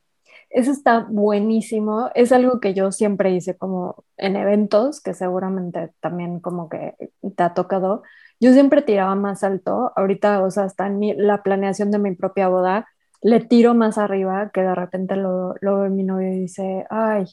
[0.50, 2.10] Eso está buenísimo.
[2.14, 6.94] Es algo que yo siempre hice como en eventos, que seguramente también como que
[7.36, 8.02] te ha tocado.
[8.40, 9.92] Yo siempre tiraba más alto.
[9.96, 12.86] Ahorita, o sea, hasta en la planeación de mi propia boda,
[13.20, 17.26] le tiro más arriba que de repente lo, lo ve mi novio y dice, ay,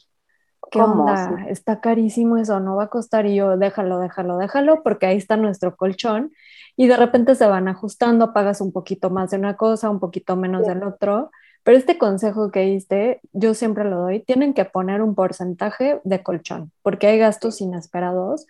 [0.70, 1.46] ¿qué onda?
[1.48, 3.26] Está carísimo eso, no va a costar.
[3.26, 6.32] Y yo, déjalo, déjalo, déjalo, porque ahí está nuestro colchón.
[6.76, 10.36] Y de repente se van ajustando, pagas un poquito más de una cosa, un poquito
[10.36, 11.30] menos del otro.
[11.62, 16.22] Pero este consejo que diste, yo siempre lo doy, tienen que poner un porcentaje de
[16.22, 18.46] colchón, porque hay gastos inesperados.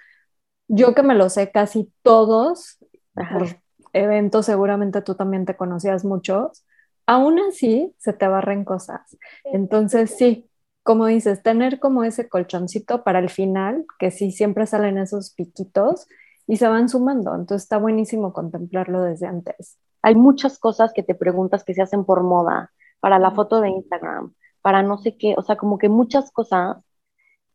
[0.68, 2.78] Yo que me lo sé casi todos,
[3.14, 3.46] por
[3.94, 6.66] eventos, seguramente tú también te conocías muchos,
[7.06, 9.16] aún así se te barren cosas.
[9.44, 10.50] Entonces, sí,
[10.86, 16.06] como dices, tener como ese colchoncito para el final, que sí siempre salen esos piquitos
[16.46, 17.34] y se van sumando.
[17.34, 19.78] Entonces, está buenísimo contemplarlo desde antes.
[20.00, 23.68] Hay muchas cosas que te preguntas que se hacen por moda, para la foto de
[23.68, 26.78] Instagram, para no sé qué, o sea, como que muchas cosas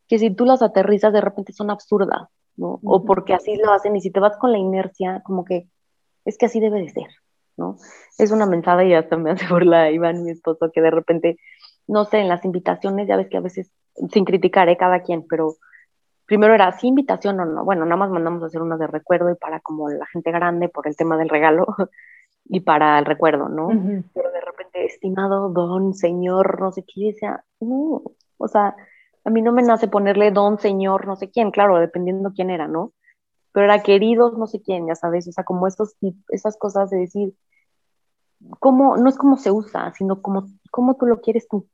[0.08, 2.80] que si tú las aterrizas de repente son absurdas, ¿no?
[2.84, 5.70] O porque así lo hacen y si te vas con la inercia, como que
[6.26, 7.08] es que así debe de ser.
[7.58, 7.78] ¿no?
[8.18, 11.38] Es una mentada y hasta me hace burla Iván, mi esposo, que de repente,
[11.92, 13.70] no sé, en las invitaciones, ya ves que a veces,
[14.12, 14.78] sin criticar, ¿eh?
[14.78, 15.56] cada quien, pero
[16.26, 17.66] primero era, ¿sí invitación o no?
[17.66, 20.70] Bueno, nada más mandamos a hacer una de recuerdo y para como la gente grande
[20.70, 21.68] por el tema del regalo
[22.46, 23.68] y para el recuerdo, ¿no?
[24.14, 28.02] Pero de repente, estimado don, señor, no sé qué, decía, no,
[28.38, 28.74] o sea,
[29.26, 32.70] a mí no me nace ponerle don, señor, no sé quién, claro, dependiendo quién era,
[32.70, 32.94] ¿no?
[33.52, 35.98] Pero era queridos, no sé quién, ya sabes, o sea, como estos,
[36.30, 37.34] esas cosas de decir,
[38.60, 41.68] cómo, no es como se usa, sino como, cómo tú lo quieres tú.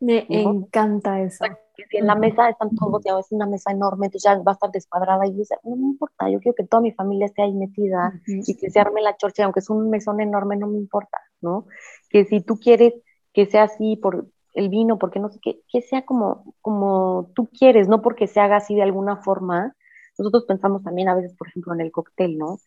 [0.00, 1.44] Me encanta eso.
[1.90, 4.54] si en la mesa están todos, ya es una mesa enorme, entonces ya va a
[4.54, 7.52] estar descuadrada y dice, no me importa, yo quiero que toda mi familia esté ahí
[7.52, 11.18] metida y que se arme la chorcha, aunque es un mesón enorme, no me importa,
[11.40, 11.66] ¿no?
[12.08, 12.94] Que si tú quieres
[13.32, 17.48] que sea así por el vino, porque no sé qué, que sea como, como tú
[17.48, 19.76] quieres, no porque se haga así de alguna forma.
[20.18, 22.58] Nosotros pensamos también a veces, por ejemplo, en el cóctel, ¿no?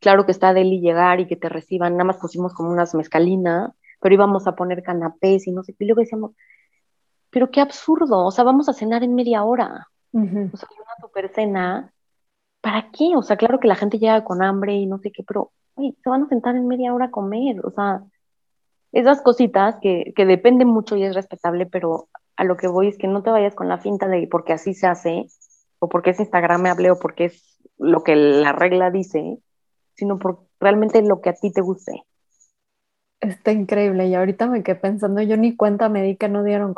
[0.00, 3.72] claro que está Deli llegar y que te reciban, nada más pusimos como unas mezcalinas,
[4.00, 6.32] pero íbamos a poner canapés y no sé qué, y luego decíamos,
[7.30, 11.28] pero qué absurdo, o sea, vamos a cenar en media hora, o sea, una super
[11.34, 11.92] cena,
[12.60, 13.16] ¿para qué?
[13.16, 15.94] O sea, claro que la gente llega con hambre y no sé qué, pero, oye,
[16.02, 18.02] se van a sentar en media hora a comer, o sea,
[18.92, 22.98] esas cositas que, que dependen mucho y es respetable, pero a lo que voy es
[22.98, 25.26] que no te vayas con la finta de porque así se hace,
[25.78, 29.38] o porque es Instagramable, o porque es lo que la regla dice,
[29.94, 32.02] sino por realmente lo que a ti te guste.
[33.28, 36.74] Está increíble y ahorita me quedé pensando, yo ni cuenta me di que no dieron,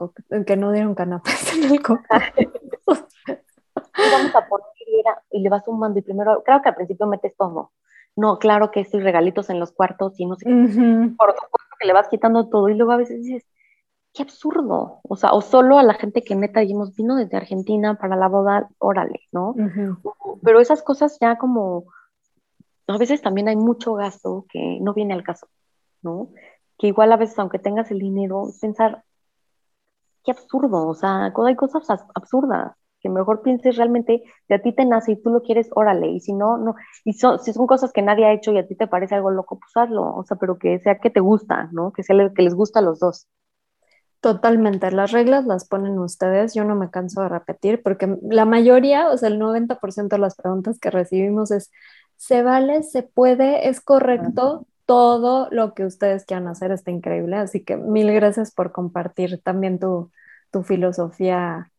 [0.46, 2.22] que no dieron canapés en el cóctel.
[2.86, 4.68] vamos a poner
[5.30, 7.72] y le vas sumando y primero, claro que al principio metes todo.
[8.16, 10.50] No, claro que estos regalitos en los cuartos y no sé qué.
[10.52, 13.46] Por supuesto que le vas quitando todo y luego a veces dices,
[14.12, 15.00] qué absurdo.
[15.02, 18.28] O sea, o solo a la gente que neta dijimos vino desde Argentina para la
[18.28, 19.54] boda, órale, ¿no?
[20.42, 21.84] Pero esas cosas ya como
[22.88, 25.46] a veces también hay mucho gasto que no viene al caso,
[26.02, 26.30] ¿no?
[26.78, 29.04] Que igual a veces, aunque tengas el dinero, pensar,
[30.24, 34.84] qué absurdo, o sea, hay cosas absurdas, que mejor pienses realmente, si a ti te
[34.84, 38.02] nace y tú lo quieres, órale, y si no, no, y si son cosas que
[38.02, 40.58] nadie ha hecho y a ti te parece algo loco, pues hazlo, o sea, pero
[40.58, 41.92] que sea que te gusta, ¿no?
[41.92, 43.26] Que sea que les gusta a los dos.
[44.20, 49.10] Totalmente, las reglas las ponen ustedes, yo no me canso de repetir, porque la mayoría,
[49.10, 51.70] o sea, el 90% de las preguntas que recibimos es,
[52.16, 54.66] se vale, se puede, es correcto.
[54.88, 57.36] Todo lo que ustedes quieran hacer está increíble.
[57.36, 60.10] Así que mil gracias por compartir también tu,
[60.64, 61.70] filosofía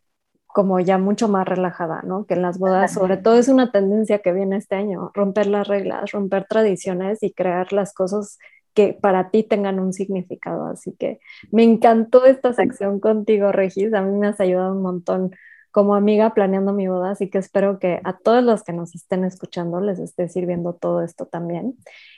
[0.45, 2.28] como ya mucho más relajada, ¿no?
[2.28, 5.67] Que en las bodas, sobre todo es una tendencia que viene este año, romper las
[5.67, 8.38] reglas, romper tradiciones y crear las cosas
[8.76, 10.67] que para ti tengan un significado.
[10.67, 11.19] Así que
[11.52, 13.91] me encantó esta sección contigo, Regis.
[13.95, 15.32] A mí me has ayudado un montón
[15.71, 19.23] como amiga planeando mi boda, así que espero que a todos los que nos estén
[19.23, 21.75] escuchando les esté sirviendo todo esto también.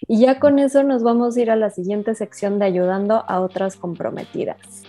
[0.08, 3.42] Y ya con eso nos vamos a ir a la siguiente sección de ayudando a
[3.42, 4.84] otras comprometidas.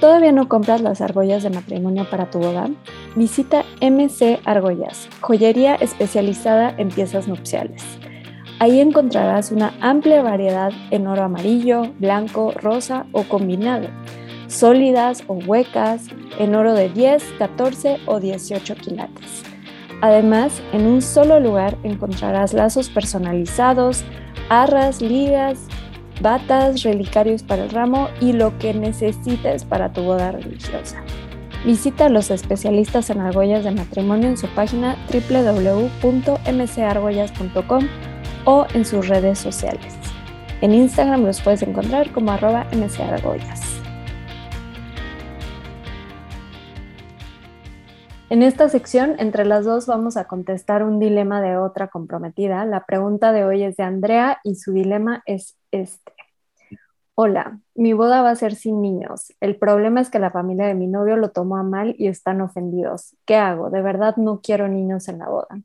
[0.00, 2.70] ¿Todavía no compras las argollas de matrimonio para tu boda?
[3.16, 7.82] Visita MC Argollas, joyería especializada en piezas nupciales.
[8.60, 13.88] Ahí encontrarás una amplia variedad en oro amarillo, blanco, rosa o combinado,
[14.48, 16.06] sólidas o huecas,
[16.38, 19.44] en oro de 10, 14 o 18 quilates.
[20.00, 24.04] Además, en un solo lugar encontrarás lazos personalizados,
[24.48, 25.58] arras, ligas,
[26.20, 31.02] batas, relicarios para el ramo y lo que necesites para tu boda religiosa.
[31.64, 37.88] Visita a los especialistas en argollas de matrimonio en su página www.mcargollas.com
[38.44, 39.96] o en sus redes sociales.
[40.60, 43.67] En Instagram los puedes encontrar como arroba mcargollas.
[48.30, 52.66] En esta sección, entre las dos, vamos a contestar un dilema de otra comprometida.
[52.66, 56.12] La pregunta de hoy es de Andrea y su dilema es este.
[57.14, 59.32] Hola, mi boda va a ser sin niños.
[59.40, 62.42] El problema es que la familia de mi novio lo tomó a mal y están
[62.42, 63.16] ofendidos.
[63.24, 63.70] ¿Qué hago?
[63.70, 65.62] De verdad no quiero niños en la boda.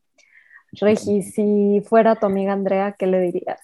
[0.72, 3.60] Regi, si fuera tu amiga Andrea, ¿qué le dirías?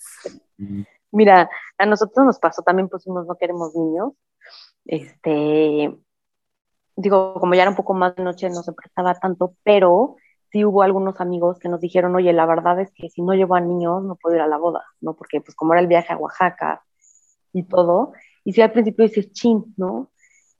[1.11, 4.11] Mira, a nosotros nos pasó, también pusimos no queremos niños.
[4.85, 5.97] Este,
[6.99, 10.17] digo, como ya era un poco más de noche, no se prestaba tanto, pero
[10.51, 13.55] sí hubo algunos amigos que nos dijeron, oye, la verdad es que si no llevo
[13.55, 15.13] a niños, no puedo ir a la boda, ¿no?
[15.15, 16.83] Porque pues como era el viaje a Oaxaca
[17.53, 18.11] y todo,
[18.43, 20.09] y si al principio dices, chin, ¿no?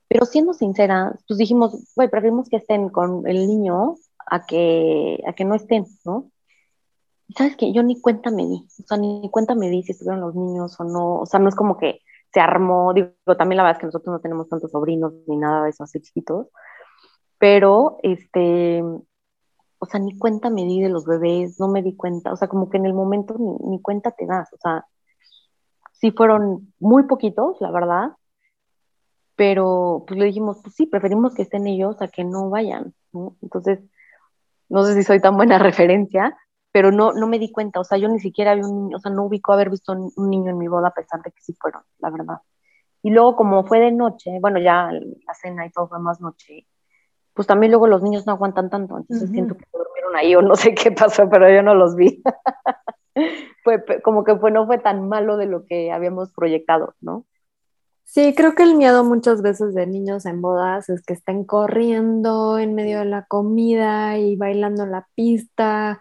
[0.08, 5.34] Pero siendo sincera, pues dijimos, güey, preferimos que estén con el niño a que, a
[5.34, 6.30] que no estén, ¿no?
[7.36, 7.72] ¿Sabes qué?
[7.72, 10.80] Yo ni cuenta me di, o sea, ni cuenta me di si estuvieron los niños
[10.80, 12.00] o no, o sea, no es como que
[12.32, 15.64] se armó, digo, también la verdad es que nosotros no tenemos tantos sobrinos ni nada
[15.64, 16.48] de eso así chiquitos,
[17.38, 18.82] pero este,
[19.78, 22.48] o sea, ni cuenta me di de los bebés, no me di cuenta, o sea,
[22.48, 24.84] como que en el momento ni, cuenta te das, o sea,
[25.92, 28.12] sí fueron muy poquitos, la verdad,
[29.36, 32.94] pero pues le dijimos, pues sí, preferimos que estén ellos a que no vayan.
[33.40, 33.80] Entonces,
[34.68, 36.36] no sé si soy tan buena referencia,
[36.72, 39.00] pero no, no me di cuenta, o sea, yo ni siquiera había un niño, o
[39.00, 41.54] sea, no ubico haber visto un niño en mi boda a pesar de que sí
[41.60, 42.38] fueron, la verdad.
[43.02, 46.66] Y luego como fue de noche, bueno, ya la cena y todo fue más noche,
[47.32, 50.54] pues también luego los niños no aguantan tanto, entonces siento que durmieron ahí o no
[50.54, 52.22] sé qué pasó, pero yo no los vi.
[53.64, 57.24] fue como que fue, no fue tan malo de lo que habíamos proyectado, ¿no?
[58.04, 62.58] Sí, creo que el miedo muchas veces de niños en bodas es que estén corriendo
[62.58, 66.00] en medio de la comida y bailando en la pista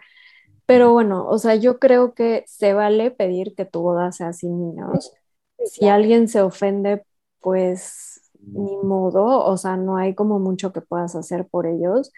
[0.69, 4.60] pero bueno, o sea, yo creo que se vale pedir que tu boda sea sin
[4.62, 5.12] niños.
[5.63, 7.03] Si alguien se ofende,
[7.41, 12.12] pues ni modo, o sea, no hay como mucho que puedas hacer por ellos.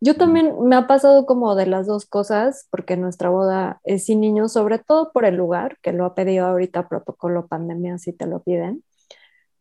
[0.00, 4.20] Yo también me ha pasado como de las dos cosas, porque nuestra boda es sin
[4.20, 8.26] niños, sobre todo por el lugar, que lo ha pedido ahorita protocolo pandemia, si te
[8.26, 8.84] lo piden.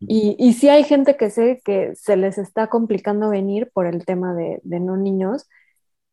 [0.08, 4.06] Y, y sí hay gente que sé que se les está complicando venir por el
[4.06, 5.48] tema de, de no niños,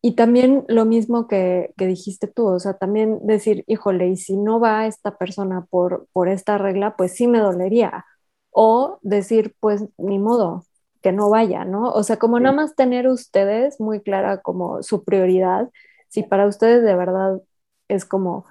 [0.03, 4.59] y también lo mismo que, dijiste tú, o sea, también decir, híjole, y si no
[4.59, 8.05] va esta persona por, por esta regla, pues sí me dolería.
[8.51, 10.67] O decir, pues ni modo,
[11.03, 11.91] que no vaya, ¿no?
[11.93, 15.71] O sea, como nada más tener ustedes muy clara como su prioridad,
[16.09, 17.41] si para ustedes de verdad
[17.89, 18.47] es como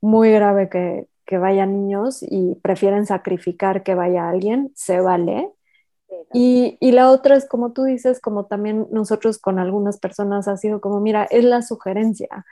[0.00, 5.52] muy grave que, que vayan niños y prefieren sacrificar que vaya alguien, se vale,
[6.32, 10.56] y, y, la otra es como tú dices, como también nosotros con algunas personas ha
[10.56, 12.46] sido como, mira, es la sugerencia.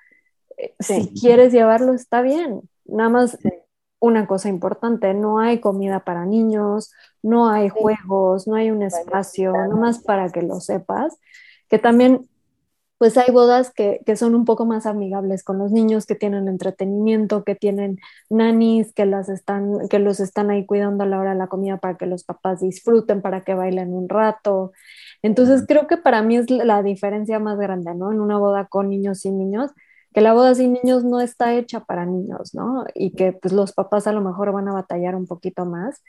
[0.57, 2.63] Eh, si quieres llevarlo, está bien.
[2.85, 3.39] Nada más
[4.05, 9.53] una cosa importante, no hay comida para niños, no hay juegos, no hay un espacio,
[9.53, 11.17] nada más para que lo sepas,
[11.71, 12.29] que también
[13.05, 17.45] pues hay bodas que, son un poco más amigables con los niños, que tienen entretenimiento,
[17.45, 17.99] que tienen
[18.31, 21.77] nannies, que, las están, que los están ahí cuidando a la hora de la comida
[21.77, 24.73] para que los papás disfruten, para que bailen un rato.
[25.21, 28.11] Entonces creo que para mí es la diferencia más grande, ¿no?
[28.11, 29.71] En una boda con niños y niños,
[30.15, 32.87] que la boda sin niños no está hecha para niños, ¿no?
[32.95, 36.01] Y que pues los papás a lo mejor van a batallar un poquito más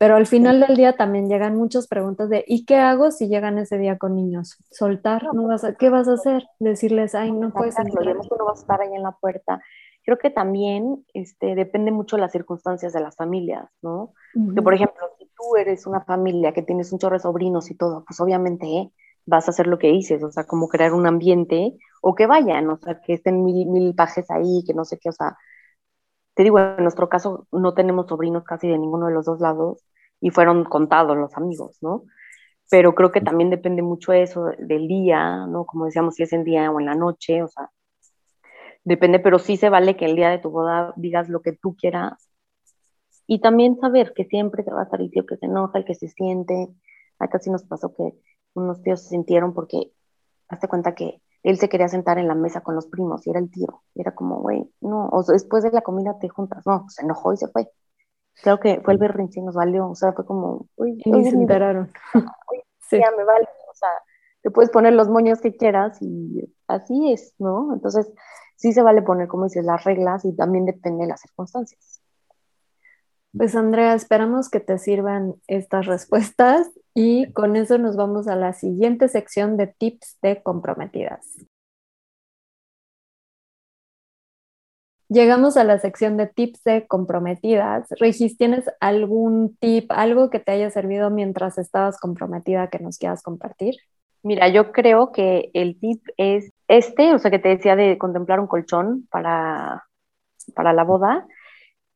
[0.00, 3.58] pero al final del día también llegan muchas preguntas de ¿y qué hago si llegan
[3.58, 4.56] ese día con niños?
[4.70, 6.46] Soltar, no vas a, ¿qué vas a hacer?
[6.58, 8.16] Decirles, ay, no puedes entrar.
[8.16, 9.60] no vas a estar ahí en la puerta.
[10.02, 14.14] Creo que también este, depende mucho de las circunstancias de las familias, ¿no?
[14.54, 17.74] Que por ejemplo, si tú eres una familia que tienes un chorro de sobrinos y
[17.74, 18.90] todo, pues obviamente ¿eh?
[19.26, 22.70] vas a hacer lo que dices, o sea, como crear un ambiente o que vayan,
[22.70, 25.36] o sea, que estén mil, mil pajes ahí, que no sé qué, o sea,
[26.32, 29.84] te digo, en nuestro caso no tenemos sobrinos casi de ninguno de los dos lados
[30.20, 32.04] y fueron contados los amigos, ¿no?
[32.70, 35.66] Pero creo que también depende mucho eso del día, ¿no?
[35.66, 37.70] Como decíamos, si es en día o en la noche, o sea,
[38.84, 41.76] depende, pero sí se vale que el día de tu boda digas lo que tú
[41.76, 42.30] quieras
[43.26, 45.84] y también saber que siempre te va a estar el tío que se enoja, el
[45.84, 46.68] que se siente.
[47.20, 48.14] Acá sí nos pasó que
[48.54, 49.92] unos tíos se sintieron porque
[50.48, 53.38] hazte cuenta que él se quería sentar en la mesa con los primos y era
[53.38, 53.84] el tío.
[53.94, 56.66] Y era como, güey, no, o después de la comida te juntas.
[56.66, 57.70] No, se enojó y se fue.
[58.42, 59.88] Creo que fue el berrinche y nos valió.
[59.88, 61.90] O sea, fue como, uy, y se enteraron.
[62.88, 62.98] sí.
[62.98, 63.48] ya me vale.
[63.70, 63.88] O sea,
[64.42, 67.72] te puedes poner los moños que quieras y así es, ¿no?
[67.74, 68.10] Entonces,
[68.56, 72.00] sí se vale poner, como dices, las reglas y también depende de las circunstancias.
[73.36, 78.52] Pues Andrea, esperamos que te sirvan estas respuestas y con eso nos vamos a la
[78.52, 81.36] siguiente sección de tips de comprometidas.
[85.12, 87.88] Llegamos a la sección de tips de comprometidas.
[87.98, 93.20] Regis, ¿tienes algún tip, algo que te haya servido mientras estabas comprometida que nos quieras
[93.20, 93.74] compartir?
[94.22, 98.38] Mira, yo creo que el tip es este, o sea, que te decía de contemplar
[98.38, 99.82] un colchón para,
[100.54, 101.26] para la boda.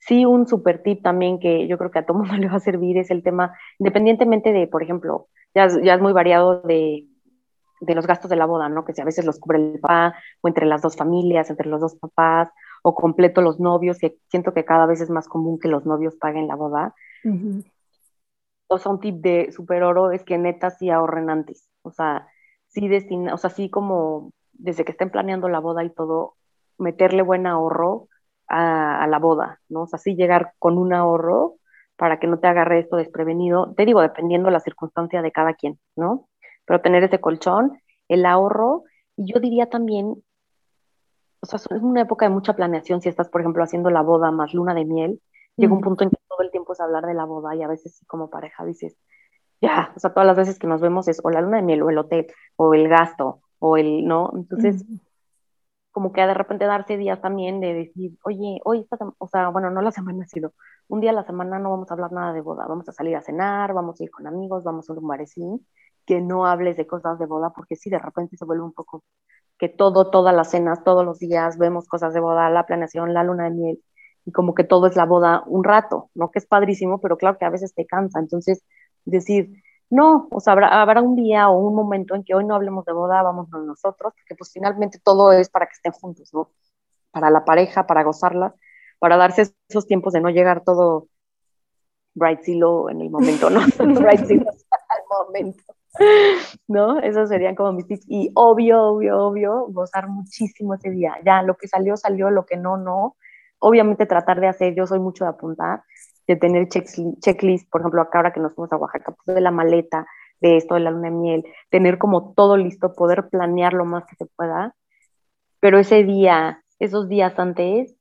[0.00, 2.60] Sí, un super tip también que yo creo que a todo mundo le va a
[2.60, 7.06] servir es el tema, independientemente de, por ejemplo, ya, ya es muy variado de,
[7.80, 8.84] de los gastos de la boda, ¿no?
[8.84, 11.80] Que si a veces los cubre el papá o entre las dos familias, entre los
[11.80, 12.50] dos papás
[12.86, 16.16] o completo los novios, y siento que cada vez es más común que los novios
[16.16, 16.94] paguen la boda.
[18.66, 21.66] O sea, un tip de super oro es que neta sí ahorren antes.
[21.80, 22.28] O sea,
[22.68, 26.34] sí destina, o sea, sí como desde que estén planeando la boda y todo,
[26.76, 28.08] meterle buen ahorro
[28.48, 29.84] a, la boda, ¿no?
[29.84, 31.54] O sea, sí llegar con un ahorro
[31.96, 33.72] para que no te agarre esto desprevenido.
[33.74, 36.28] Te digo, dependiendo la circunstancia de cada quien, ¿no?
[36.66, 38.84] Pero tener ese colchón, el ahorro,
[39.16, 40.22] y yo diría también,
[41.52, 44.30] o sea, es una época de mucha planeación si estás, por ejemplo, haciendo la boda
[44.30, 45.20] más luna de miel,
[45.56, 47.68] llega un punto en que todo el tiempo es hablar de la boda y a
[47.68, 48.96] veces como pareja dices,
[49.60, 51.82] ya, o sea, todas las veces que nos vemos es o la luna de miel
[51.82, 52.26] o el hotel
[52.56, 54.30] o el gasto o el, ¿no?
[54.34, 54.84] Entonces,
[55.92, 59.70] como que de repente darse días también de decir, oye, hoy esta o sea, bueno,
[59.70, 60.52] no la semana, sino
[60.88, 63.16] un día a la semana no vamos a hablar nada de boda, vamos a salir
[63.16, 65.66] a cenar, vamos a ir con amigos, vamos a un barecín,
[66.04, 69.04] que no hables de cosas de boda, porque sí, de repente se vuelve un poco
[69.64, 73.24] que todo, todas las cenas, todos los días vemos cosas de boda, la planeación, la
[73.24, 73.84] luna de miel,
[74.26, 76.30] y como que todo es la boda un rato, ¿no?
[76.30, 78.62] Que es padrísimo, pero claro que a veces te cansa, entonces
[79.06, 82.84] decir, no, o sea, habrá, un día o un momento en que hoy no hablemos
[82.84, 86.50] de boda, vamos nosotros, porque pues finalmente todo es para que estén juntos, ¿no?
[87.10, 88.54] Para la pareja, para gozarla,
[88.98, 91.08] para darse esos tiempos de no llegar todo
[92.12, 93.60] bright silo en el momento, ¿no?
[93.78, 95.74] bright silo al momento,
[96.68, 96.98] ¿no?
[97.00, 98.04] Esos serían como mis tips.
[98.08, 101.16] Y obvio, obvio, obvio, gozar muchísimo ese día.
[101.24, 103.16] Ya, lo que salió, salió, lo que no, no.
[103.58, 105.82] Obviamente tratar de hacer, yo soy mucho de apuntar,
[106.26, 109.50] de tener checklist, por ejemplo, acá ahora que nos fuimos a Oaxaca, pues de la
[109.50, 110.06] maleta,
[110.40, 114.04] de esto, de la luna de miel, tener como todo listo, poder planear lo más
[114.04, 114.74] que se pueda,
[115.60, 117.94] pero ese día, esos días antes,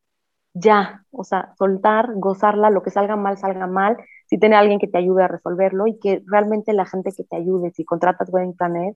[0.53, 3.97] ya, o sea, soltar, gozarla, lo que salga mal, salga mal,
[4.33, 7.35] si tiene alguien que te ayude a resolverlo y que realmente la gente que te
[7.35, 8.95] ayude, si contratas Wedding Planner,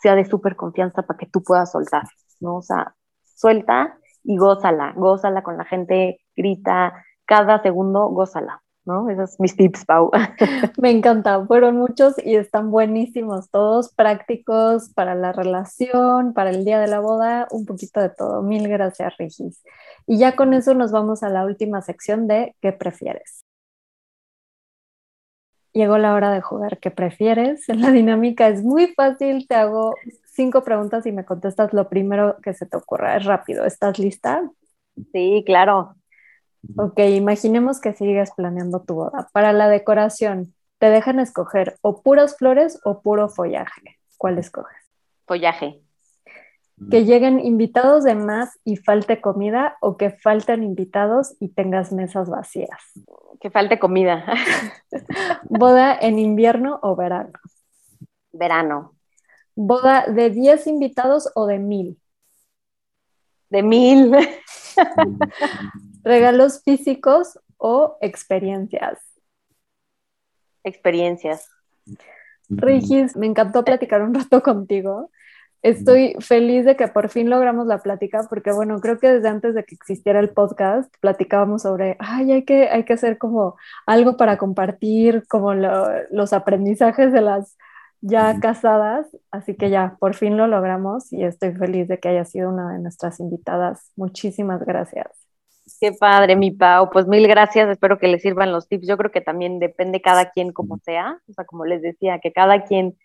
[0.00, 2.04] sea de súper confianza para que tú puedas soltar,
[2.40, 2.56] ¿no?
[2.56, 2.94] O sea,
[3.36, 6.94] suelta y gózala, gózala con la gente, grita,
[7.26, 9.10] cada segundo, gózala, ¿no?
[9.10, 10.10] Esos mis tips, Pau.
[10.80, 16.80] Me encanta, fueron muchos y están buenísimos, todos prácticos para la relación, para el día
[16.80, 18.40] de la boda, un poquito de todo.
[18.40, 19.62] Mil gracias, Regis.
[20.06, 23.44] Y ya con eso nos vamos a la última sección de ¿qué prefieres?
[25.72, 27.68] Llegó la hora de jugar ¿qué prefieres?
[27.68, 32.54] La dinámica es muy fácil, te hago cinco preguntas y me contestas lo primero que
[32.54, 33.16] se te ocurra.
[33.16, 34.50] Es rápido, ¿estás lista?
[35.12, 35.94] Sí, claro.
[36.76, 39.28] Ok, imaginemos que sigues planeando tu boda.
[39.32, 43.98] Para la decoración, te dejan escoger o puras flores o puro follaje.
[44.16, 44.76] ¿Cuál escoges?
[45.26, 45.80] Follaje.
[46.88, 52.30] Que lleguen invitados de más y falte comida o que falten invitados y tengas mesas
[52.30, 52.80] vacías.
[53.38, 54.24] Que falte comida.
[55.50, 57.32] Boda en invierno o verano.
[58.32, 58.94] Verano.
[59.54, 62.00] Boda de 10 invitados o de mil.
[63.50, 64.12] De mil.
[66.02, 68.98] ¿Regalos físicos o experiencias?
[70.64, 71.46] Experiencias.
[72.48, 75.10] Regis, me encantó platicar un rato contigo.
[75.62, 79.54] Estoy feliz de que por fin logramos la plática, porque bueno, creo que desde antes
[79.54, 83.56] de que existiera el podcast, platicábamos sobre, ay, hay que, hay que hacer como
[83.86, 87.56] algo para compartir, como los aprendizajes de las
[88.00, 92.24] ya casadas, así que ya, por fin lo logramos y estoy feliz de que haya
[92.24, 93.92] sido una de nuestras invitadas.
[93.96, 95.08] Muchísimas gracias.
[95.78, 96.90] Qué padre, mi Pau.
[96.90, 97.68] Pues mil gracias.
[97.68, 98.88] Espero que les sirvan los tips.
[98.88, 101.18] Yo creo que también depende cada quien como sea.
[101.28, 102.96] O sea, como les decía, que cada quien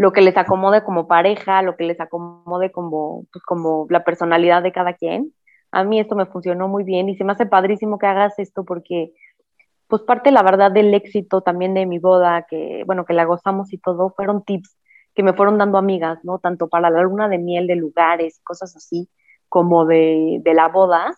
[0.00, 4.62] lo que les acomode como pareja, lo que les acomode como, pues, como la personalidad
[4.62, 5.34] de cada quien.
[5.72, 8.64] A mí esto me funcionó muy bien y se me hace padrísimo que hagas esto
[8.64, 9.12] porque,
[9.88, 13.74] pues parte, la verdad, del éxito también de mi boda, que, bueno, que la gozamos
[13.74, 14.74] y todo, fueron tips
[15.14, 16.38] que me fueron dando amigas, ¿no?
[16.38, 19.10] Tanto para la luna de miel de lugares, cosas así,
[19.50, 21.14] como de, de la boda.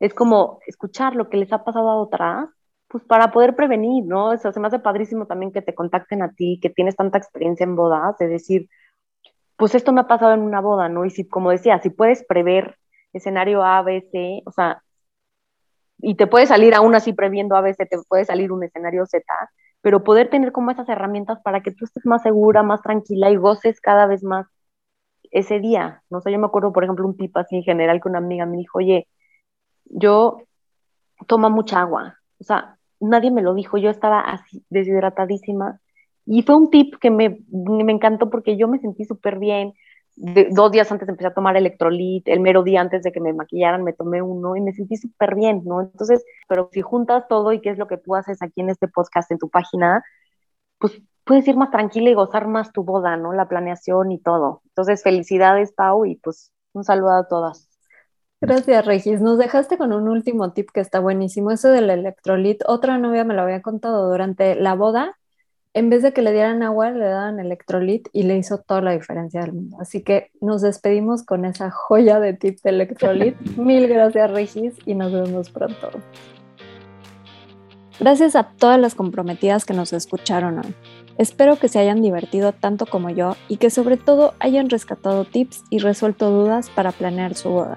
[0.00, 2.48] Es como escuchar lo que les ha pasado a otras
[2.90, 4.32] pues para poder prevenir, ¿no?
[4.32, 7.62] Eso se me hace padrísimo también que te contacten a ti, que tienes tanta experiencia
[7.64, 8.68] en bodas, de decir,
[9.56, 11.04] pues esto me ha pasado en una boda, ¿no?
[11.04, 12.78] Y si, como decía, si puedes prever
[13.12, 14.82] escenario A, B, C, o sea,
[15.98, 19.06] y te puede salir aún así previendo A, B, C, te puede salir un escenario
[19.06, 19.24] Z,
[19.82, 23.36] pero poder tener como esas herramientas para que tú estés más segura, más tranquila y
[23.36, 24.48] goces cada vez más
[25.30, 26.02] ese día.
[26.10, 28.46] No sé, yo me acuerdo, por ejemplo, un tip así en general que una amiga
[28.46, 29.06] me dijo, oye,
[29.84, 30.42] yo
[31.28, 32.16] toma mucha agua.
[32.40, 35.80] O sea, nadie me lo dijo, yo estaba así deshidratadísima.
[36.26, 39.74] Y fue un tip que me, me encantó porque yo me sentí súper bien.
[40.16, 43.84] dos días antes empecé a tomar electrolit, el mero día antes de que me maquillaran
[43.84, 45.80] me tomé uno y me sentí súper bien, ¿no?
[45.82, 48.88] Entonces, pero si juntas todo y qué es lo que tú haces aquí en este
[48.88, 50.04] podcast, en tu página,
[50.78, 53.32] pues puedes ir más tranquila y gozar más tu boda, ¿no?
[53.32, 54.62] La planeación y todo.
[54.66, 57.69] Entonces, felicidades, Pau, y pues un saludo a todas.
[58.42, 59.20] Gracias, Regis.
[59.20, 62.62] Nos dejaste con un último tip que está buenísimo, eso del electrolit.
[62.66, 65.18] Otra novia me lo había contado durante la boda.
[65.74, 68.92] En vez de que le dieran agua, le daban electrolit y le hizo toda la
[68.92, 69.76] diferencia del mundo.
[69.78, 73.36] Así que nos despedimos con esa joya de tip de electrolit.
[73.58, 75.90] Mil gracias, Regis, y nos vemos pronto.
[78.00, 80.74] Gracias a todas las comprometidas que nos escucharon hoy.
[81.18, 85.62] Espero que se hayan divertido tanto como yo y que sobre todo hayan rescatado tips
[85.68, 87.76] y resuelto dudas para planear su boda.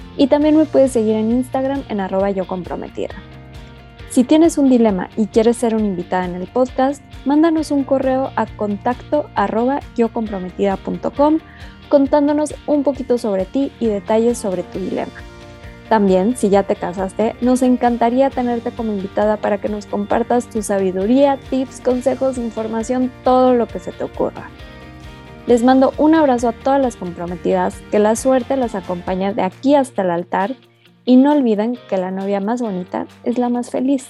[0.17, 3.15] y también me puedes seguir en Instagram en arroba yo comprometida.
[4.09, 8.31] Si tienes un dilema y quieres ser una invitada en el podcast, mándanos un correo
[8.35, 9.29] a contacto
[11.87, 15.13] contándonos un poquito sobre ti y detalles sobre tu dilema.
[15.87, 20.61] También, si ya te casaste, nos encantaría tenerte como invitada para que nos compartas tu
[20.61, 24.49] sabiduría, tips, consejos, información, todo lo que se te ocurra.
[25.47, 29.75] Les mando un abrazo a todas las comprometidas, que la suerte las acompañe de aquí
[29.75, 30.55] hasta el altar
[31.03, 34.07] y no olviden que la novia más bonita es la más feliz.